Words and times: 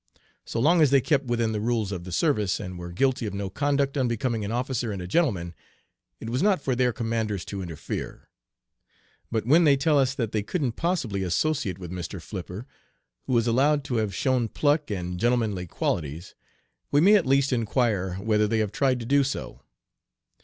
So 0.45 0.59
long 0.59 0.81
as 0.81 0.89
they 0.89 0.99
kept 0.99 1.25
within 1.25 1.51
the 1.51 1.59
rules 1.61 1.91
of 1.91 2.05
the 2.05 2.11
service, 2.11 2.59
and 2.59 2.79
were 2.79 2.91
guilty 2.91 3.27
of 3.27 3.35
no 3.35 3.51
conduct 3.51 3.95
'unbecoming 3.95 4.43
an 4.43 4.51
officer 4.51 4.91
and 4.91 4.99
a 4.99 5.05
gentleman,' 5.05 5.53
it 6.19 6.27
was 6.27 6.41
not 6.41 6.59
for 6.59 6.75
their 6.75 6.91
commanders 6.91 7.45
to 7.45 7.61
interfere. 7.61 8.27
But 9.29 9.45
when 9.45 9.63
they 9.63 9.77
tell 9.77 9.99
us 9.99 10.15
that 10.15 10.31
they 10.31 10.41
couldn't 10.41 10.71
possibly 10.71 11.21
associate 11.21 11.77
with 11.77 11.91
Mr. 11.91 12.19
Flipper, 12.19 12.65
who 13.27 13.37
is 13.37 13.45
allowed 13.45 13.83
to 13.83 13.97
have 13.97 14.15
'shown 14.15 14.47
pluck 14.47 14.89
and 14.89 15.19
gentlemanly 15.19 15.67
qualities,' 15.67 16.33
we 16.89 16.99
may 16.99 17.13
at 17.13 17.27
least 17.27 17.53
inquire 17.53 18.15
whether 18.15 18.47
they 18.47 18.57
have 18.57 18.71
tried 18.71 18.99
to 19.01 19.05
do 19.05 19.23
so. 19.23 19.61